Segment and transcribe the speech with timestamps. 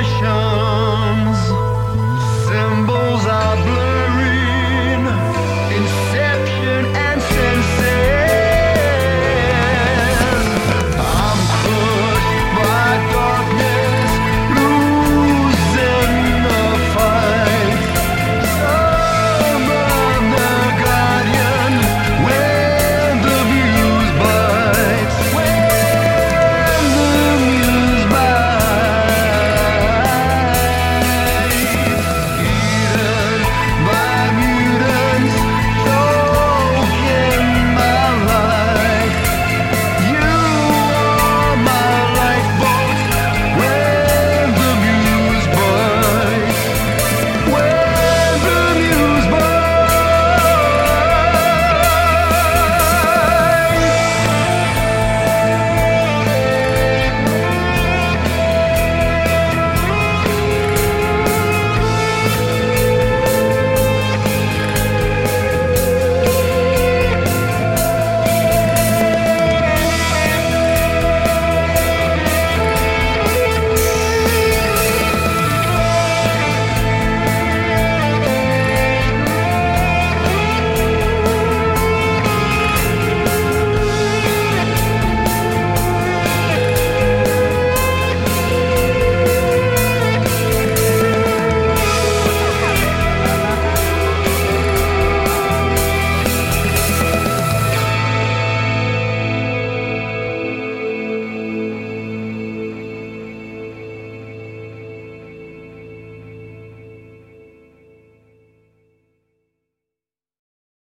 [0.00, 0.59] yaşa